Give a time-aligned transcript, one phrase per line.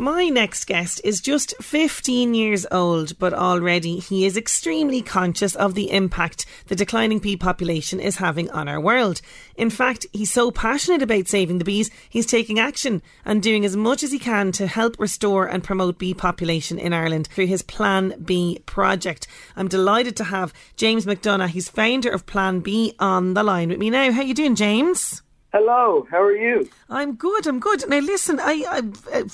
[0.00, 5.74] My next guest is just 15 years old, but already he is extremely conscious of
[5.74, 9.20] the impact the declining bee population is having on our world.
[9.56, 13.76] In fact, he's so passionate about saving the bees, he's taking action and doing as
[13.76, 17.60] much as he can to help restore and promote bee population in Ireland through his
[17.60, 19.26] Plan B project.
[19.54, 23.78] I'm delighted to have James McDonough, he's founder of Plan B, on the line with
[23.78, 24.12] me now.
[24.12, 25.20] How you doing, James?
[25.52, 26.70] Hello, how are you?
[26.88, 27.44] I'm good.
[27.44, 27.88] I'm good.
[27.88, 28.92] Now, listen, I, I'm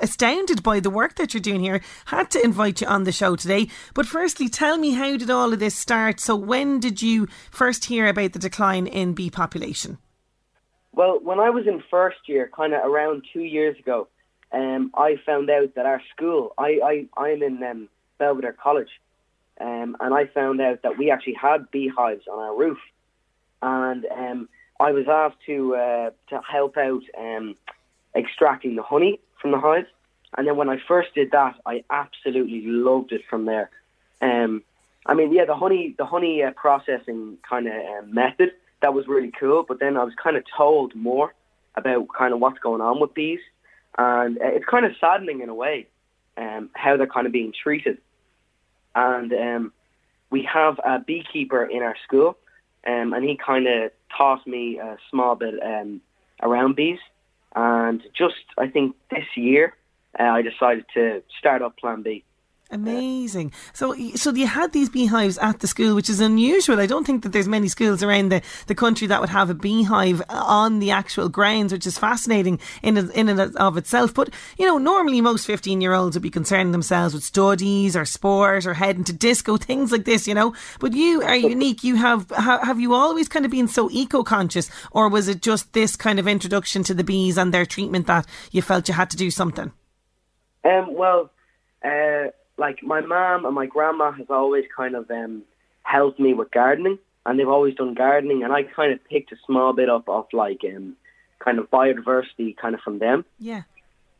[0.00, 1.82] astounded by the work that you're doing here.
[2.06, 3.68] Had to invite you on the show today.
[3.92, 6.18] But firstly, tell me how did all of this start?
[6.18, 9.98] So, when did you first hear about the decline in bee population?
[10.92, 14.08] Well, when I was in first year, kind of around two years ago,
[14.50, 16.80] um, I found out that our school, I,
[17.16, 18.88] I, I'm in um, Belvedere College,
[19.60, 22.78] um, and I found out that we actually had beehives on our roof.
[23.60, 24.48] And um,
[24.80, 27.54] I was asked to uh, to help out um,
[28.14, 29.86] extracting the honey from the hive,
[30.36, 33.70] and then when I first did that, I absolutely loved it from there.
[34.20, 34.62] Um,
[35.06, 39.08] I mean, yeah, the honey the honey uh, processing kind of uh, method that was
[39.08, 41.34] really cool, but then I was kind of told more
[41.74, 43.40] about kind of what's going on with bees,
[43.96, 45.86] and uh, it's kind of saddening in a way
[46.36, 47.98] um, how they're kind of being treated.
[48.94, 49.72] And um,
[50.30, 52.36] we have a beekeeper in our school
[52.86, 56.00] um, and he kind of taught me a small bit um,
[56.42, 56.98] around bees.
[57.54, 59.74] And just, I think this year,
[60.18, 62.24] uh, I decided to start up Plan B.
[62.70, 63.52] Amazing.
[63.72, 66.80] So, so you had these beehives at the school, which is unusual.
[66.80, 69.54] I don't think that there's many schools around the, the country that would have a
[69.54, 74.12] beehive on the actual grounds, which is fascinating in in and of itself.
[74.12, 78.04] But you know, normally most fifteen year olds would be concerning themselves with studies or
[78.04, 80.28] sport or heading to disco, things like this.
[80.28, 81.82] You know, but you are unique.
[81.82, 85.72] You have have you always kind of been so eco conscious, or was it just
[85.72, 89.08] this kind of introduction to the bees and their treatment that you felt you had
[89.08, 89.72] to do something?
[90.64, 90.94] Um.
[90.94, 91.30] Well.
[91.82, 95.42] Uh like my mom and my grandma has always kind of um,
[95.82, 99.36] helped me with gardening, and they've always done gardening, and I kind of picked a
[99.46, 100.96] small bit up of like um,
[101.38, 103.24] kind of biodiversity kind of from them.
[103.38, 103.62] Yeah.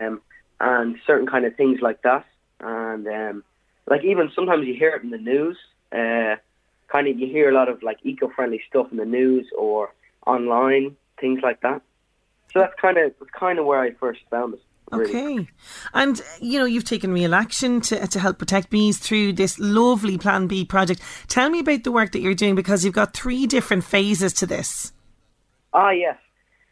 [0.00, 0.20] Um,
[0.60, 2.24] and certain kind of things like that,
[2.60, 3.44] and um,
[3.86, 5.56] like even sometimes you hear it in the news.
[5.92, 6.36] Uh,
[6.88, 9.92] kind of you hear a lot of like eco-friendly stuff in the news or
[10.26, 11.82] online, things like that.
[12.52, 14.60] So that's kind of that's kind of where I first found it.
[15.00, 15.48] Okay.
[15.92, 20.18] And, you know, you've taken real action to, to help protect bees through this lovely
[20.18, 21.00] Plan B project.
[21.28, 24.46] Tell me about the work that you're doing because you've got three different phases to
[24.46, 24.92] this.
[25.72, 26.18] Ah, yes.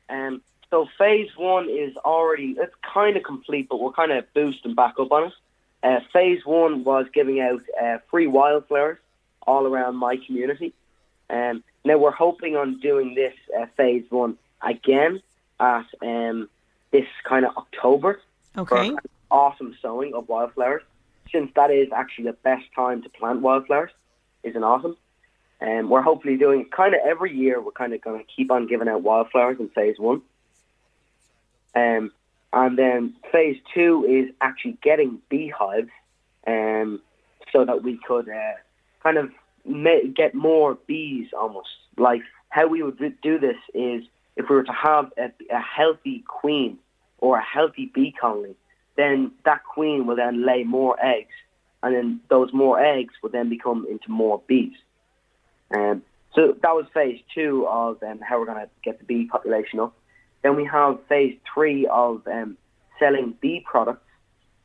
[0.09, 4.75] Um, so phase one is already, it's kind of complete, but we're kind of boosting
[4.75, 5.33] back up on it.
[5.83, 8.99] Uh, phase one was giving out uh, free wildflowers
[9.47, 10.73] all around my community.
[11.29, 15.21] Um, now we're hoping on doing this uh, phase one again
[15.59, 16.49] at um,
[16.93, 18.21] this kind of October.
[18.57, 18.91] Okay.
[18.91, 20.83] For awesome sowing of wildflowers,
[21.33, 23.91] since that is actually the best time to plant wildflowers,
[24.43, 24.97] is in autumn.
[25.61, 27.61] And um, we're hopefully doing kind of every year.
[27.61, 30.23] We're kind of going to keep on giving out wildflowers in phase one.
[31.75, 32.13] Um,
[32.53, 35.91] and then phase two is actually getting beehives,
[36.47, 37.01] um,
[37.53, 38.55] so that we could uh,
[39.03, 39.31] kind of
[39.65, 41.69] ma- get more bees almost.
[41.97, 44.05] Like how we would do this is
[44.37, 46.79] if we were to have a, a healthy queen
[47.23, 48.57] or a healthy bee colony,
[48.97, 51.37] then that queen will then lay more eggs,
[51.83, 54.75] and then those more eggs will then become into more bees.
[55.73, 56.03] Um,
[56.35, 59.79] so that was phase two of um, how we're going to get the bee population
[59.79, 59.95] up.
[60.43, 62.57] Then we have phase three of um,
[62.99, 64.11] selling bee products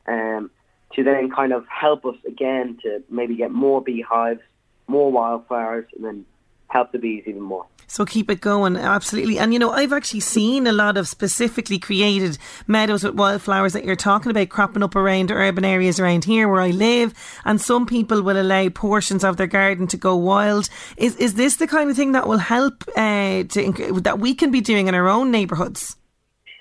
[0.08, 0.50] um,
[0.94, 4.40] to then kind of help us again to maybe get more beehives,
[4.88, 6.24] more wildflowers, and then
[6.68, 7.66] help the bees even more.
[7.90, 9.38] So keep it going, absolutely.
[9.38, 12.36] And you know, I've actually seen a lot of specifically created
[12.66, 16.60] meadows with wildflowers that you're talking about cropping up around urban areas around here where
[16.60, 17.14] I live.
[17.46, 20.68] And some people will allow portions of their garden to go wild.
[20.98, 24.50] Is is this the kind of thing that will help uh, to that we can
[24.50, 25.96] be doing in our own neighbourhoods?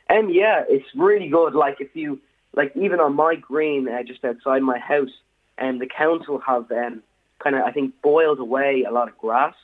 [0.10, 1.54] Um, yeah, it's really good.
[1.54, 2.22] Like if you
[2.56, 5.12] like, even on my green uh, just outside my house,
[5.58, 7.04] and um, the council have um,
[7.44, 9.56] kind of I think boiled away a lot of grass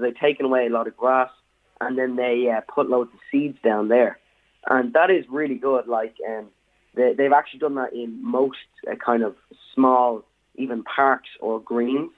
[0.00, 1.30] they've taken away a lot of grass,
[1.80, 4.18] and then they uh, put loads of seeds down there,
[4.68, 5.86] and that is really good.
[5.86, 6.46] Like, um,
[6.94, 8.58] they, they've actually done that in most
[8.90, 9.36] uh, kind of
[9.74, 10.24] small,
[10.56, 12.10] even parks or greens,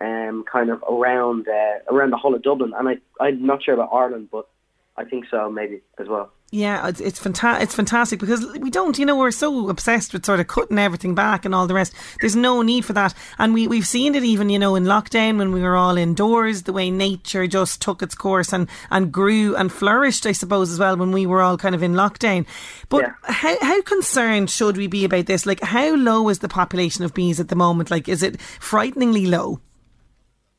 [0.00, 2.72] um, kind of around uh, around the whole of Dublin.
[2.76, 4.48] And I I'm not sure about Ireland, but
[4.96, 6.30] I think so, maybe as well.
[6.54, 10.26] Yeah, it's it's, fanta- it's fantastic because we don't, you know, we're so obsessed with
[10.26, 11.94] sort of cutting everything back and all the rest.
[12.20, 15.38] There's no need for that, and we we've seen it even, you know, in lockdown
[15.38, 19.56] when we were all indoors, the way nature just took its course and and grew
[19.56, 22.44] and flourished, I suppose, as well when we were all kind of in lockdown.
[22.90, 23.14] But yeah.
[23.22, 25.46] how how concerned should we be about this?
[25.46, 27.90] Like, how low is the population of bees at the moment?
[27.90, 29.60] Like, is it frighteningly low?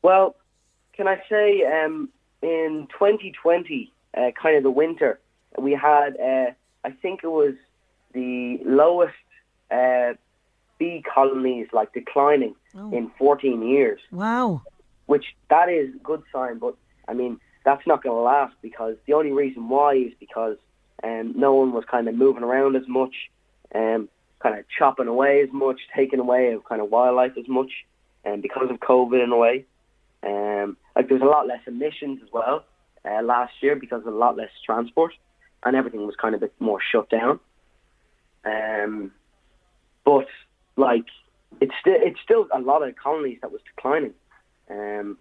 [0.02, 0.34] Well,
[0.94, 2.08] can I say, um,
[2.42, 5.20] in 2020, uh, kind of the winter
[5.58, 6.52] we had, uh,
[6.84, 7.54] I think it was
[8.12, 9.14] the lowest
[9.70, 10.14] uh,
[10.78, 12.90] bee colonies like declining oh.
[12.92, 14.00] in 14 years.
[14.10, 14.62] Wow.
[15.06, 18.96] Which that is a good sign, but I mean that's not going to last because
[19.06, 20.56] the only reason why is because
[21.02, 23.14] um, no one was kind of moving around as much,
[23.74, 24.08] um,
[24.40, 27.70] kind of chopping away as much, taking away of kind of wildlife as much,
[28.24, 29.66] and um, because of COVID in a way.
[30.22, 32.64] Um, like there was a lot less emissions as well
[33.04, 35.12] uh, last year because of a lot less transport
[35.64, 37.40] and everything was kind of a bit more shut down.
[38.44, 39.12] Um,
[40.04, 40.26] but
[40.76, 41.06] like
[41.60, 44.14] it's still it's still a lot of colonies that was declining,
[44.70, 45.18] um,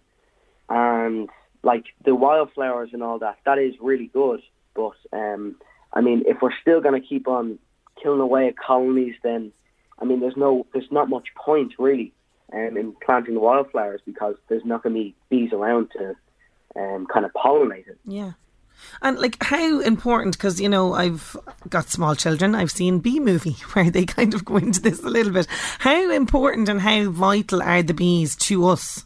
[0.69, 1.29] and
[1.63, 4.41] like the wildflowers and all that that is really good.
[4.73, 5.55] But um,
[5.93, 7.59] I mean, if we're still going to keep on
[8.01, 9.51] killing away at colonies, then
[9.99, 12.11] I mean, there's no there's not much point really
[12.51, 16.15] um, in planting wildflowers because there's not going to be bees around to
[16.75, 17.99] um, kind of pollinate it.
[18.05, 18.33] Yeah.
[19.01, 20.37] And like, how important?
[20.37, 21.35] Because you know, I've
[21.69, 22.55] got small children.
[22.55, 25.47] I've seen Bee Movie where they kind of go into this a little bit.
[25.79, 29.05] How important and how vital are the bees to us?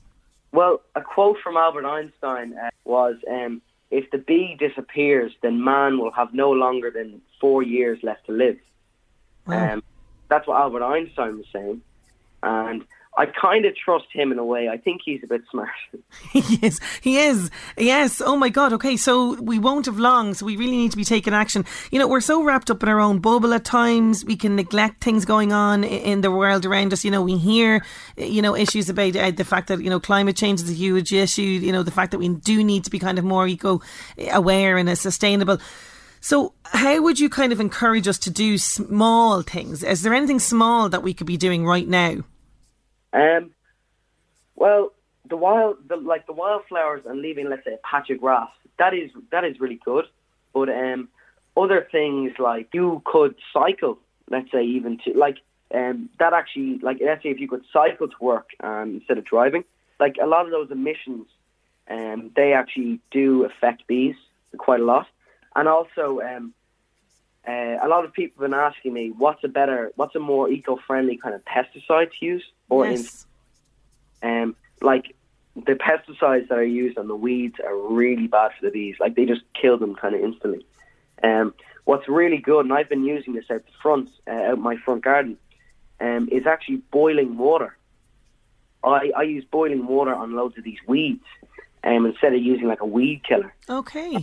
[0.51, 3.61] Well, a quote from Albert Einstein uh, was, um,
[3.91, 8.31] "If the bee disappears, then man will have no longer than four years left to
[8.31, 8.57] live."
[9.45, 9.73] Wow.
[9.73, 9.83] Um,
[10.29, 11.81] that's what Albert Einstein was saying,
[12.43, 12.83] and
[13.17, 14.69] I kind of trust him in a way.
[14.69, 15.69] I think he's a bit smart.
[16.31, 16.79] he is.
[17.01, 17.49] He is.
[17.75, 18.21] Yes.
[18.23, 18.73] Oh my God.
[18.73, 18.95] Okay.
[18.95, 20.35] So we won't have long.
[20.35, 21.65] So we really need to be taking action.
[21.89, 24.23] You know, we're so wrapped up in our own bubble at times.
[24.23, 27.03] We can neglect things going on in the world around us.
[27.03, 27.83] You know, we hear,
[28.17, 31.11] you know, issues about uh, the fact that, you know, climate change is a huge
[31.11, 31.41] issue.
[31.41, 33.81] You know, the fact that we do need to be kind of more eco
[34.31, 35.57] aware and sustainable.
[36.19, 39.83] So, how would you kind of encourage us to do small things?
[39.83, 42.23] Is there anything small that we could be doing right now?
[43.17, 43.51] Um,
[44.55, 44.93] well,
[45.29, 48.49] the wild, the, like the wildflowers and leaving, let's say, a patch of grass,
[48.79, 50.05] that is that is really good.
[50.53, 51.09] But um,
[51.55, 53.97] other things like you could cycle,
[54.29, 55.37] let's say, even to like
[55.73, 59.25] um, that actually, like let's say, if you could cycle to work um, instead of
[59.25, 59.63] driving,
[59.99, 61.27] like a lot of those emissions,
[61.89, 64.15] um, they actually do affect bees
[64.57, 65.07] quite a lot,
[65.55, 66.53] and also um,
[67.47, 70.49] uh, a lot of people have been asking me what's a better, what's a more
[70.49, 73.25] eco-friendly kind of pesticide to use, or yes.
[74.21, 75.15] in, um, like
[75.55, 78.95] the pesticides that are used on the weeds are really bad for the bees.
[78.99, 80.65] Like they just kill them kind of instantly.
[81.23, 81.53] Um,
[81.85, 85.03] what's really good, and I've been using this out the front, uh, out my front
[85.03, 85.37] garden,
[86.01, 87.77] um, is actually boiling water.
[88.83, 91.23] I, I use boiling water on loads of these weeds,
[91.83, 93.53] um, instead of using like a weed killer.
[93.69, 94.19] Okay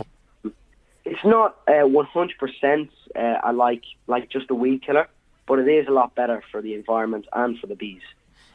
[1.05, 2.89] it's not uh, one hundred percent.
[3.15, 5.07] Uh, I like like just a weed killer,
[5.47, 8.01] but it is a lot better for the environment and for the bees.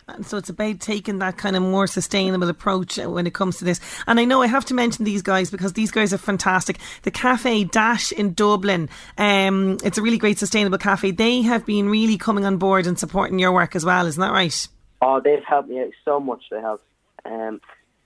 [0.08, 3.58] And so it's about taking that kind of more sustainable approach uh, when it comes
[3.58, 3.80] to this.
[4.08, 6.78] And I know I have to mention these guys because these guys are fantastic.
[7.02, 8.88] The Cafe Dash in Dublin,
[9.18, 11.12] um, it's a really great sustainable cafe.
[11.12, 14.32] They have been really coming on board and supporting your work as well, isn't that
[14.32, 14.66] right?
[15.00, 16.42] Oh, they've helped me out so much.
[16.50, 16.80] They have.
[17.24, 17.60] Um,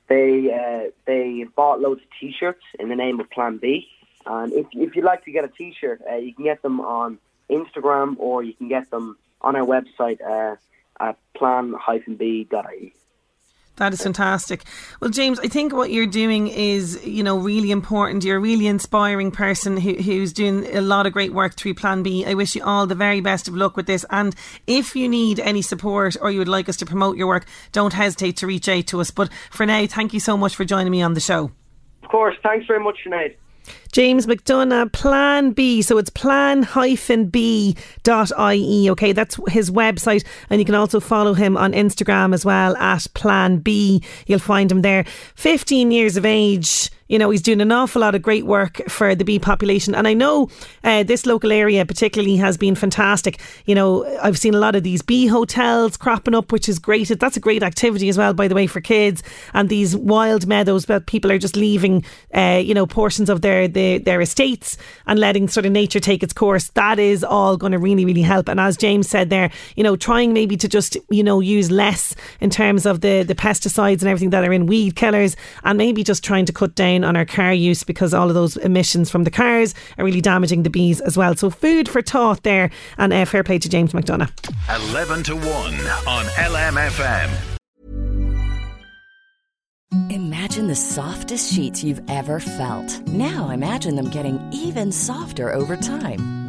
[0.08, 3.88] they uh, they bought loads of T-shirts in the name of Plan B,
[4.26, 7.18] and if if you'd like to get a T-shirt, uh, you can get them on
[7.50, 10.56] Instagram or you can get them on our website uh,
[11.00, 12.94] at plan-b.ie.
[13.76, 14.62] That is fantastic.
[15.00, 18.22] Well, James, I think what you're doing is, you know, really important.
[18.22, 22.04] You're a really inspiring person who, who's doing a lot of great work through Plan
[22.04, 22.24] B.
[22.24, 24.06] I wish you all the very best of luck with this.
[24.10, 24.34] And
[24.68, 27.92] if you need any support or you would like us to promote your work, don't
[27.92, 29.10] hesitate to reach out to us.
[29.10, 31.50] But for now, thank you so much for joining me on the show.
[32.04, 32.36] Of course.
[32.44, 33.34] Thanks very much, Sinead.
[33.92, 35.82] James McDonough, Plan B.
[35.82, 37.30] So it's plan-b.ie.
[38.90, 40.24] Okay, that's his website.
[40.50, 44.02] And you can also follow him on Instagram as well at Plan B.
[44.26, 45.04] You'll find him there.
[45.36, 49.14] 15 years of age you know, he's doing an awful lot of great work for
[49.14, 49.94] the bee population.
[49.94, 50.48] And I know
[50.82, 53.40] uh, this local area particularly has been fantastic.
[53.66, 57.06] You know, I've seen a lot of these bee hotels cropping up, which is great.
[57.20, 59.22] That's a great activity as well, by the way, for kids.
[59.52, 62.04] And these wild meadows that people are just leaving,
[62.34, 66.24] uh, you know, portions of their, their, their estates and letting sort of nature take
[66.24, 66.70] its course.
[66.70, 68.48] That is all going to really, really help.
[68.48, 72.16] And as James said there, you know, trying maybe to just, you know, use less
[72.40, 76.02] in terms of the, the pesticides and everything that are in weed killers and maybe
[76.02, 79.24] just trying to cut down on our car use because all of those emissions from
[79.24, 81.34] the cars are really damaging the bees as well.
[81.36, 84.30] So food for thought there, and uh, fair play to James McDonough.
[84.90, 87.54] 11 to 1 on LMFM.
[90.10, 93.00] Imagine the softest sheets you've ever felt.
[93.06, 96.43] Now imagine them getting even softer over time.